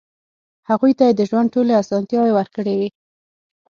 [0.69, 2.89] هغوی ته يې د ژوند ټولې اسانتیاوې ورکړې وې.